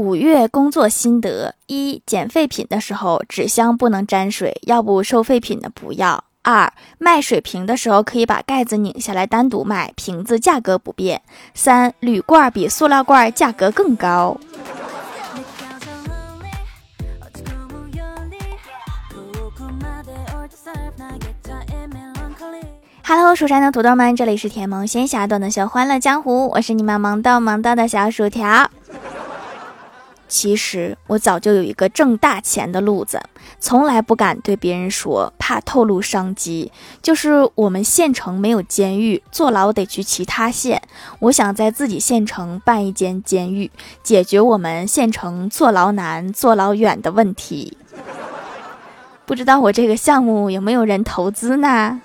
[0.00, 6.24] 五月工作心得：一、捡废品的时候，纸箱不能沾水，要不收废品的不要。
[6.40, 11.20] 二、卖水瓶的时候，可以把盖子拧下来单独卖，瓶子价格不变。
[11.52, 14.40] 三、铝罐比塑料罐价格更高。
[23.04, 28.70] Hello，蜀山的土豆们，这里是甜萌仙侠段的小欢乐江湖，我是你们萌到萌到的小薯条。
[30.30, 33.20] 其实我早就有一个挣大钱的路子，
[33.58, 36.70] 从来不敢对别人说，怕透露商机。
[37.02, 40.80] 就是我们县城没有监狱，坐牢得去其他县。
[41.18, 43.70] 我想在自己县城办一间监狱，
[44.04, 47.76] 解决我们县城坐牢难、坐牢远的问题。
[49.26, 52.00] 不知道我这个项目有没有人投资呢？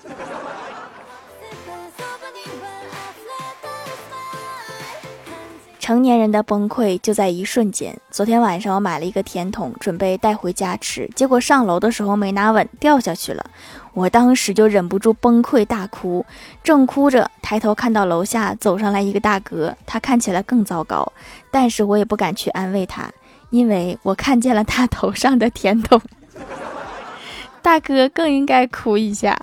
[5.86, 7.96] 成年人的崩溃就在一瞬间。
[8.10, 13.48] 昨天晚上我买了一个甜筒，准备带回家吃，结果上楼的时候没拿稳，掉下去了。
[13.94, 16.26] 我当时就忍不住崩溃大哭，
[16.64, 21.12] 正哭着，抬头看到楼下走上来一个大哥，他看起来更糟糕，
[21.52, 23.08] 但是我也不敢去安慰他，
[23.50, 26.02] 因为我看见了他头上的甜筒。
[27.62, 29.40] 大哥更应该哭一下。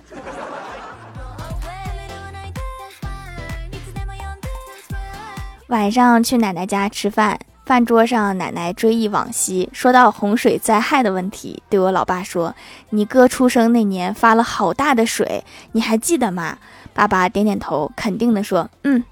[5.73, 12.53] 晚上去奶奶家吃饭，饭桌上奶奶追忆往昔，说到洪水灾害的问题，对我老爸说
[12.91, 16.59] ：“你哥出生那年发了好大的水，你还记得吗？”
[16.93, 19.03] 爸爸点点头，肯定的说：“嗯，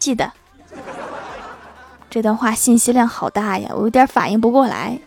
[0.00, 0.32] 记得。”
[2.10, 4.98] 这段话信息量好大呀，我有点反应不过来。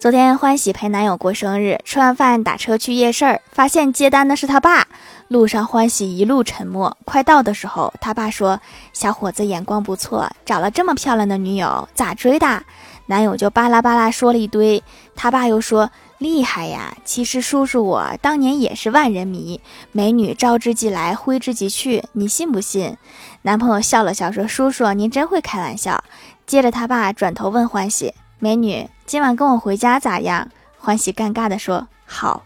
[0.00, 4.86] 昨天欢喜陪男友过生日，吃完饭打车去夜市儿，发现接单的是他爸。
[5.26, 8.60] 路上欢喜一路沉默，快到的时候，他爸说
[8.94, 12.62] ：“小伙子眼光不错，找了这么漂亮的女友，咋追的？”
[13.06, 14.80] 男友就巴拉巴拉说了一堆。
[15.16, 22.96] 他爸又说：“厉害呀，其实叔叔我当年也是万人迷，美女招之即来，挥之即去，你信不信？”
[23.42, 26.04] 男朋友笑了笑说：“叔叔您真会开玩笑。”
[26.46, 28.14] 接着他爸转头问欢喜。
[28.40, 30.48] 美女，今晚跟我回家咋样？
[30.78, 32.44] 欢喜尴尬的说：“好。”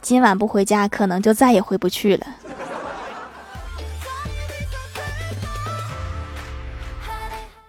[0.00, 2.26] 今晚不回家，可能就再也回不去了。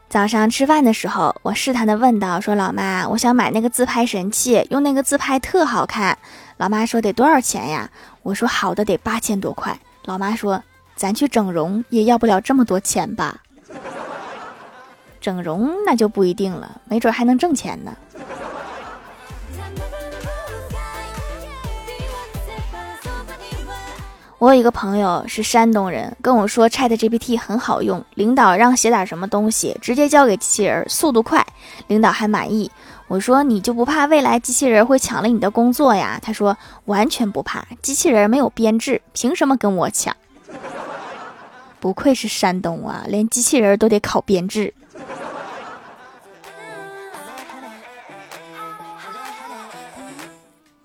[0.08, 6.18] 早上吃饭的时候，我试探的问道：“说老妈，我想买那个自拍神器，用那个自拍特好看。”
[6.56, 7.90] 老妈说：“得多少钱呀？”
[8.24, 10.64] 我说：“好的得八千多块。”老妈说
[10.96, 13.42] ：“咱去整容也要不了这么多钱吧？”
[15.28, 17.94] 整容那就不一定了，没准还能挣钱呢。
[24.38, 31.46] 我有一个朋友是山东人，跟我说 ChatGPT 很好用，领导让写点什么东西，直接交给机器人，速度快，
[31.88, 32.72] 领导还满意。
[33.10, 36.18] 我说你就不怕未来机器人会抢了你的工作呀？
[36.24, 40.16] 他说完全不怕，机器人没有编制，凭什么跟我抢？
[41.82, 44.74] 不愧是山东啊，连机器人都得考编制。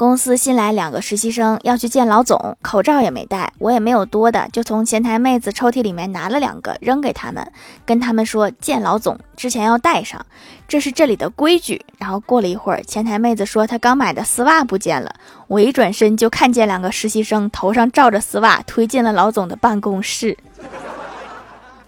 [0.02, 7.52] 公司新来两个实习生，要去见老总，口罩也没戴，我也没有多的，就从前台妹子抽屉里面拿了两个扔给他们，
[7.86, 10.26] 跟他们说见老总之前要戴上，
[10.66, 11.80] 这是这里的规矩。
[11.98, 15.14] 然后过了一会儿，前台妹子说她刚买的丝袜不见了，
[15.46, 20.36] 我一转身就看见两个实习生头上罩着丝袜推进了老总的办公室。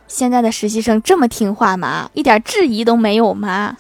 [0.07, 2.09] 现在的实习生这么听话吗？
[2.13, 3.77] 一点质疑都没有吗？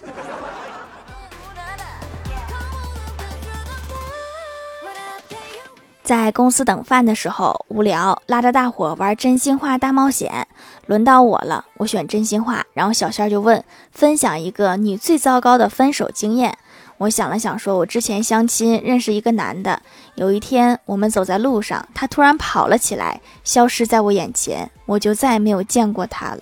[6.04, 10.46] 在公司等饭的时候无聊，拉着大伙玩真心话大冒险。
[10.86, 12.62] 轮到我了，我选真心话。
[12.74, 16.58] 然后小仙儿就问：“分享一个你最糟糕的分手经验。”
[16.98, 19.80] 我想了想，说：“我之前相亲认识一个男的，
[20.16, 26.40] 有一天我们走在路上，他突然跑了起来，消失在我眼前，我就再也没有见过他了。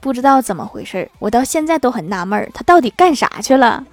[0.00, 3.84] 不知道怎么回事，我到现在都很纳闷，他到底干啥去了？”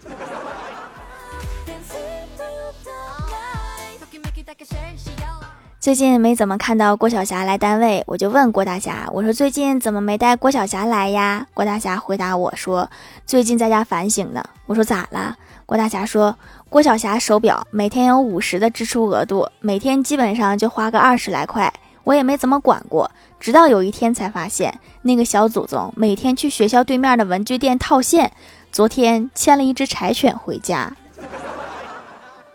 [5.81, 12.87] 最近没怎么看到郭晓霞来单位，我就问郭大侠：“我说最近怎么没带郭晓霞来呀？”郭大侠回答我说
[13.25, 15.35] ：“最近在家反省呢。”我说：“咋了？”
[15.65, 16.37] 郭大侠说
[16.69, 21.73] ：“郭晓霞手表每天有五十的支出额度，每天基本上就花个二十来块，
[22.03, 23.09] 我也没怎么管过。
[23.39, 28.31] 直到有一天才发现，那个小祖宗每天去学校对面的文具店套现，
[28.71, 30.95] 昨天牵了一只柴犬回家。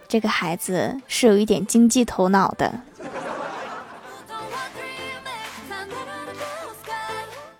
[0.07, 2.73] 这个孩子是有一点经济头脑的。”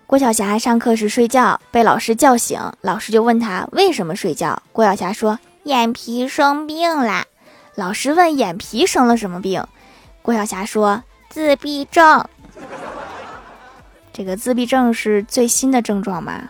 [0.07, 4.63] 郭晓霞上课时睡觉，被老师叫醒，老师就问他为什么睡觉。
[4.71, 7.25] 郭晓霞说：“眼皮生病了。”
[7.75, 9.61] 老师问：“眼皮生了什么病？”
[10.23, 12.25] 郭晓霞说：“自闭症。”
[14.13, 16.49] 这个自闭症是最新的症状吗？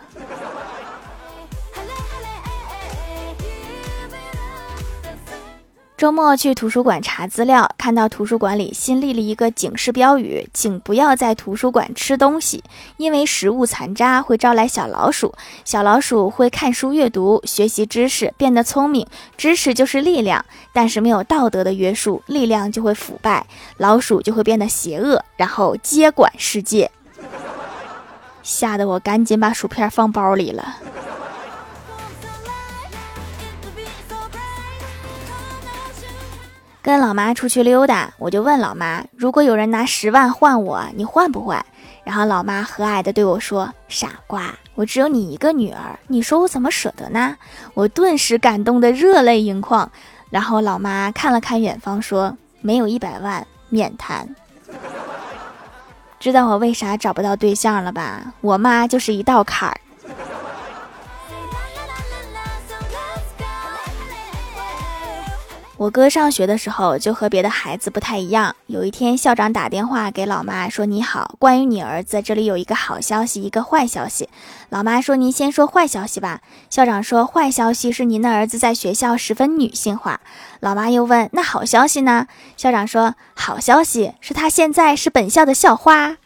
[5.98, 12.62] 周末去图书馆查资料，看到图书馆里新立了一个警示标语：“请不要在图书馆吃东西，
[12.98, 15.34] 因为食物残渣会招来小老鼠。
[15.64, 19.04] 小老鼠会看书阅读，学习知识，变得聪明。
[19.36, 23.44] 知识就是力量，但是没有道德的约束，力量就会腐败，
[23.78, 26.88] 老鼠就会变得邪恶，然后接管世界。”
[28.44, 30.76] 吓得我赶紧把薯片放包里了。
[36.88, 41.62] 跟老妈出去溜达，我就问老妈：“如果有人拿十万换我，你换不换？”
[42.02, 47.36] 然后老妈和蔼的对我说：“傻瓜，我只有你一个女儿，你说我怎么舍得呢？”
[47.74, 49.92] 我顿时感动的热泪盈眶。
[50.30, 54.26] 然后老妈看了看远方，说：“没有一百万，免谈。”
[56.18, 58.32] 知道我为啥找不到对象了吧？
[58.40, 59.78] 我妈就是一道坎儿。
[65.78, 68.56] 我哥上学的时候就和别的孩子不太一样。
[68.66, 74.28] 有一天，校长打电话给老妈说：“你好，关于你儿子，这里有一个好消息，一个坏消息。”
[74.70, 80.20] 老妈说：“您先说坏消息吧。”校长说：“坏消息是您的儿子在学校十分女性化。”
[80.58, 82.26] 老妈又问：“那好消息呢？”
[82.58, 86.16] 校长说：“好消息是他现在是本校的校花。”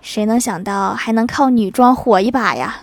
[0.00, 2.82] 谁能想到还能靠女装火一把呀？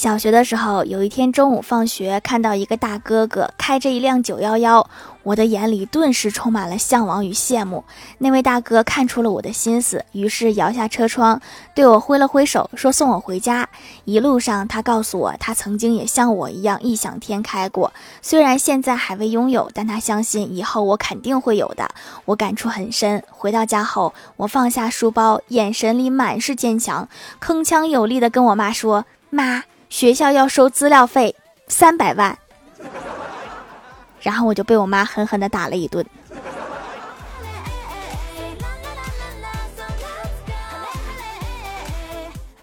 [0.00, 4.88] 小学的时候，有一天中午放学，看到一个大哥哥开着一辆九幺幺，
[5.22, 7.84] 我的眼里顿时充满了向往与羡慕。
[8.16, 11.38] 那位大哥看出了我的心思，于是摇下车窗，
[11.74, 13.68] 对我挥了挥手，说送我回家。
[14.06, 17.92] 一路上，他告诉我，他曾经也像我一样异想天开过，
[18.22, 21.86] 虽然现在还未拥有，但他相信以后我肯定会有的。
[22.24, 23.22] 我感触很深。
[23.28, 27.06] 回到家后，我放下书包，眼神里满是坚强，
[27.38, 31.34] 铿锵有力地跟我妈说：“妈。”学校要收资料费
[31.66, 32.38] 三百万，
[34.20, 36.06] 然后我就被我妈狠狠的打了一顿。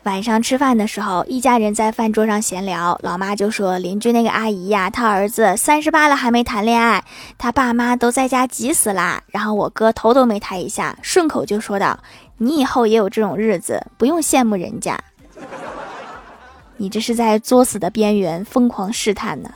[0.04, 7.04] 晚上吃饭的时候，一家人在饭桌上闲聊，老妈就说：“邻居那个阿姨呀，她儿子三十八了还没谈恋爱，
[7.38, 12.00] 他爸妈都在家急死啦。”然后我哥头都没抬一下，顺口就说道
[12.40, 14.98] ：“你以后也有这种日子，不用羡慕人家。”
[16.78, 19.50] 你这是在作死的边缘疯狂试探呢。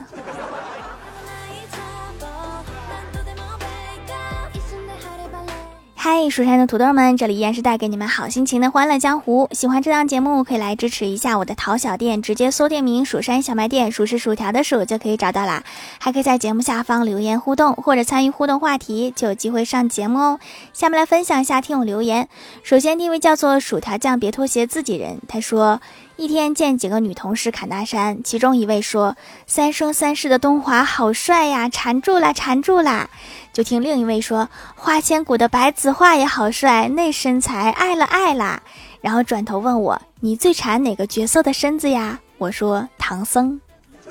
[6.04, 9.48] 嗨，蜀山的土豆们，这里依然是带给你们好心情的欢乐江湖。
[9.52, 15.62] 喜欢这档节目，可以来支持一下我的淘小店，直接搜店名“蜀山小卖店”，数是薯条的数就可以找到啦。
[16.00, 20.40] 还可以在节目下方留言互动，或者参与互动话题，就有机会上节目哦。
[20.72, 22.28] 下面来分享一下听友留言。
[22.64, 25.80] 首先第一位叫做薯条酱，别拖鞋自己人，他说。
[26.16, 29.16] 一天见几个女同事侃大山，其中一位说
[29.48, 33.08] ：“三生三世的东华好帅呀，缠住了，缠住了。”
[33.52, 38.62] 就听另一位说：“花千骨的白子画也好帅，那身材爱了爱啦。”
[39.02, 43.60] 然后转头问我：“你最馋哪个角色的身子呀？”我说：“唐僧。”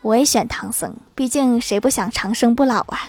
[0.00, 3.00] 我也选唐僧，毕竟谁不想长生不老啊？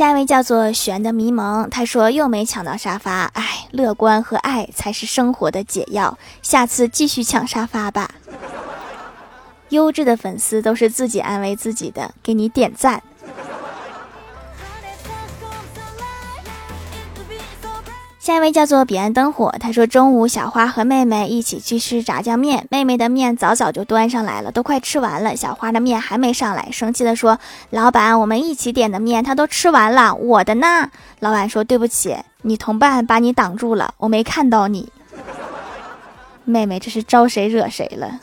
[0.00, 8.10] 下一位叫做玄的迷蒙，他说又没抢到沙发，哎，乐观和爱才是生活的解药，下次继续抢沙发吧。
[9.68, 13.02] 优质的粉丝都是自己安慰自己的，给你点赞。
[18.30, 34.88] 下一位叫做彼岸灯火，他说中午小花和妹妹一起去吃炸酱面，妹妹的面早早就端上来了，都快吃完了，小花的面还没上来，生气的说：“老板，我们一起点的面他都吃完了，我的呢？”老板说：“对不起，你同伴把你挡住了，我没看到你。”
[36.46, 38.20] 妹妹这是招谁惹谁了？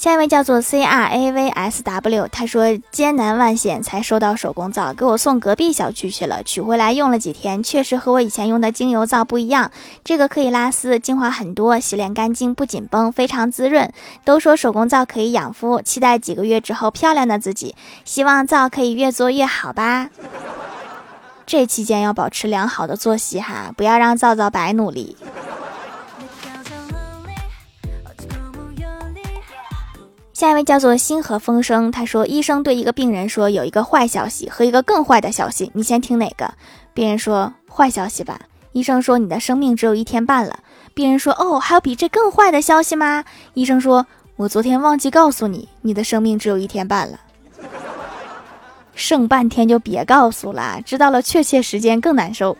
[0.00, 9.70] 下一位叫做 C R A V S W，他说艰难万险才收到手工皂，给我送隔壁小区去了，取回来用了几天，确实和我以前用的精油皂不一样。
[10.02, 13.92] 这个可以拉丝，精华很多，洗脸干净不紧绷，非常滋润。
[14.24, 17.74] 都说手工皂可以养肤，期待几个月之后漂亮的自己，
[18.06, 20.08] 希望皂可以越做越好吧。
[21.44, 25.14] 这期间要保持良好的作息哈，不要让皂皂白努力。
[30.40, 36.50] 下一位叫做星河风声，他说医生对一个病人说有一个坏消息和一个更坏的消息，你先听哪个？
[36.94, 38.40] 病人说坏消息吧。
[38.72, 40.58] 医生说你的生命只有一天半了。
[40.94, 43.22] 病人说哦，还有比这更坏的消息吗？
[43.52, 44.06] 医生说
[44.36, 47.20] 我昨天忘记告诉你，你的生命只有一天半了。
[48.94, 52.56] 剩半天就别告诉了，知道了确切时间更难受。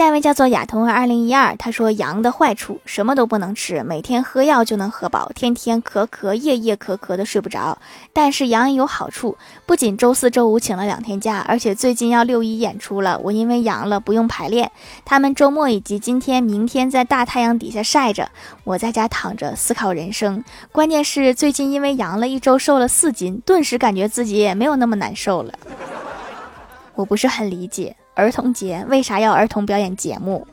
[0.00, 7.76] 下一位叫做亚童二零一二，他说羊的坏处什么都不能吃，每天喝药就能喝饱，天天咳咳，夜夜咳咳的睡不着。
[8.14, 14.72] 但是羊也有好处，不仅周四周五请了两天假，而且最近要六一演出了，我因为阳了不用排练，
[15.04, 18.30] 他们周末以及今天、明天在大太阳底下晒着，
[18.64, 20.42] 我在家躺着思考人生。
[20.72, 25.52] 关键是最近因为阳了一周瘦了四斤，顿时感觉自己也没有那么难受了。
[26.94, 27.94] 我不是很理解。
[28.20, 30.46] 儿童节为啥要儿童表演节目？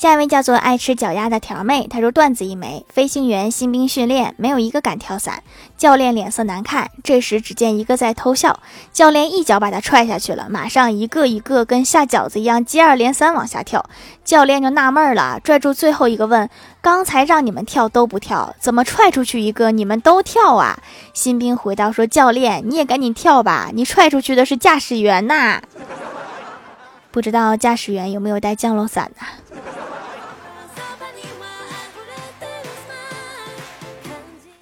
[0.00, 5.42] 下一位叫做爱吃脚丫的条妹，她说段子一枚，飞行员新兵训练没有一个敢跳伞，
[5.76, 6.90] 教练脸色难看。
[7.04, 8.60] 这时只见一个在偷笑，
[8.94, 13.84] 教练一脚把他踹下去了，马上一个一个跟下饺子一样接二连三往下跳。
[14.24, 16.48] 教练就纳闷了，拽住最后一个问
[16.80, 20.78] ：“刚才让你们跳都不跳，怎么踹出去一个你们都跳啊？”
[21.12, 25.60] 新兵回答说：“教练你也赶紧跳吧，你踹出去的是驾驶员呐，
[27.10, 29.26] 不知道驾驶员有没有带降落伞呢？”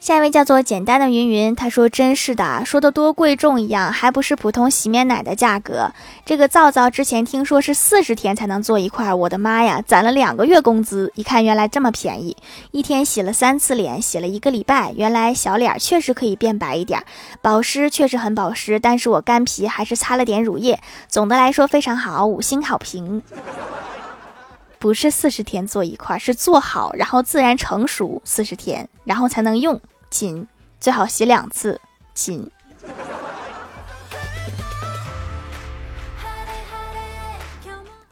[0.09, 5.93] 下一位叫做简单的云云，他说：“真是的，说的多贵重一样，还不是普通洗面奶的价格。
[6.25, 12.35] 这个皂皂之前听说是四十天才能做一块，我的妈呀，攒了两个月工资，一看原来这么便宜，
[12.71, 17.05] 一天洗了三次脸，洗了一个礼拜，原来小脸确实可以变白一点，
[17.43, 23.23] 保湿确实很保湿，但是我干皮还是擦了点乳液，总的来说非常好，五星好评。
[24.79, 29.79] 不是四十天做一块，是做好然后自然成熟四十天，然后才能用。”
[30.11, 30.47] 亲，
[30.81, 31.81] 最好洗两次。
[32.15, 32.51] 亲。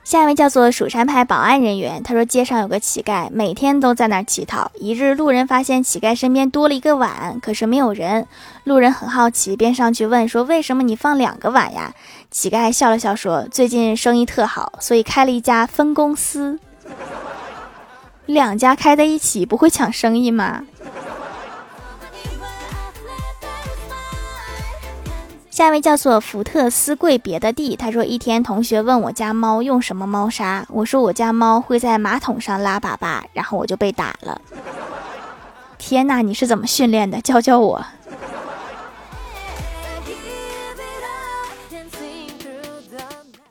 [0.04, 4.70] 下一位叫做蜀山派保安人员，他说街上有个乞丐，每天都在那儿乞讨。
[4.76, 8.28] 一日，路人发现乞丐身边多了一个碗，可是没有人。
[8.62, 11.92] 路人很好奇，便上去问说：“为什么你放两个碗呀？”
[12.30, 16.60] 乞丐笑了笑说：“最近生意特好，所以开了一家分公司。
[18.26, 20.62] 两家开在一起，不会抢生意吗？”
[25.56, 34.38] 下一位叫做福特斯贵别的地，他说一天同学问我家猫用什么猫砂，我说我家猫会在马桶上拉粑粑，然后我就被打了。
[35.78, 37.18] 天呐，你是怎么训练的？
[37.22, 37.86] 教教我。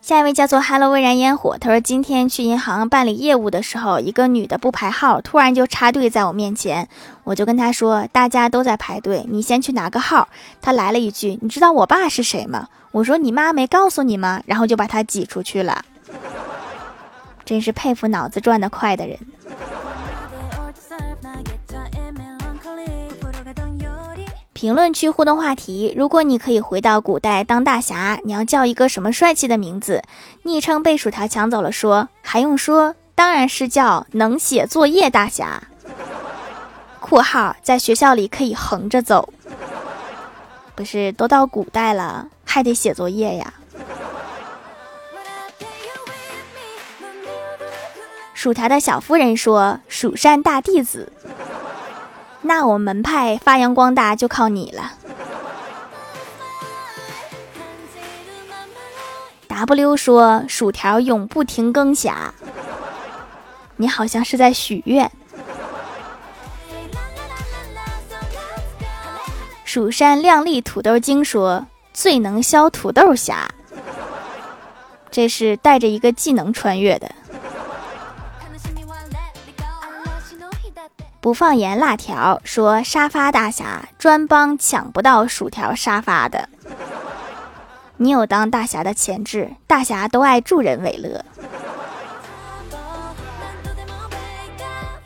[0.06, 6.88] 下一位叫做 Hello 未燃烟火，他说今天去银行办理业务的时候，一个女的不排号，突然就插队在我面前，
[7.24, 10.30] 我就跟她说大家都在排队，你先去拿个号。
[10.62, 12.68] 她来了一句，你知道我爸是谁吗？
[12.92, 14.44] 我说你妈没告诉你吗？
[14.46, 15.84] 然后就把她挤出去了，
[17.44, 19.18] 真是佩服脑子转得快的人。
[24.66, 30.02] 评论区互动话题：如果你可以回到古代当大侠，你要叫一个什么帅气的名字？
[30.42, 35.62] 昵称被薯条抢走了，说还用说，当然是叫能写作业大侠。
[37.00, 39.32] 括号在学校里可以横着走，
[40.74, 43.54] 不是都到古代了还得写作业呀？
[48.34, 51.12] 薯条的小夫人说：“蜀山大弟子。”
[52.46, 54.94] 那我门派发扬光大就靠你了。
[59.48, 62.32] W 说：“薯条永不停更侠。”
[63.78, 65.12] 你好像是在许愿。
[69.64, 73.50] 蜀山靓丽土豆精说：“最能削土豆侠。”
[75.10, 77.10] 这是带着一个技能穿越的。
[81.26, 86.48] 不放盐辣条说沙发大侠专帮抢不到薯条沙发的，
[87.98, 91.26] 你有当大侠的潜质，大侠都爱助人为乐。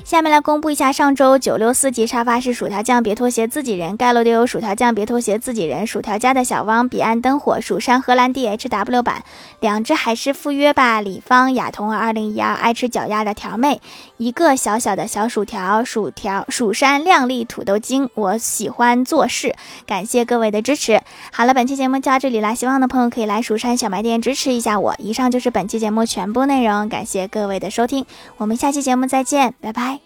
[0.10, 9.24] 下面来公布一下上周九六四级沙发是薯条酱别拖鞋自己人盖楼的有薯条酱别拖鞋自己人薯条家的小汪彼岸灯火蜀山荷兰 DHW 版
[9.60, 13.82] 两只海狮赴约吧李芳雅彤二零一二爱吃脚丫的条妹
[14.18, 19.56] 一个小小的小薯条，薯条蜀山靓丽土豆精，我喜欢做事。
[19.86, 21.00] 感谢各位的支持。
[21.32, 24.96] 好了，本期节目就到这里啦，希望的朋友可以来蜀山小卖店支持一下我。
[24.98, 28.06] 以上就是本期节目全部内容，感谢各位的收听，
[28.38, 29.99] 我们下期节目再见，拜拜。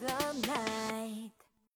[0.00, 0.69] the night.